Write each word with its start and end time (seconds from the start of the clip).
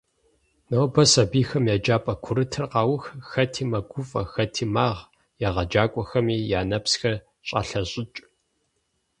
Нобэ 0.69 1.03
сэбийхэм 1.11 1.65
еджапӏэ 1.75 2.13
курытыр 2.23 2.65
къаух- 2.71 3.03
хэти 3.29 3.63
мэгуфӏэ, 3.69 4.21
хэти 4.33 4.65
магъ, 4.73 5.01
егъэджакӏуэхэми 5.47 6.37
я 6.59 6.61
нэпсхэр 6.69 7.15
щӏалъэщӏыкӏ. 7.47 8.19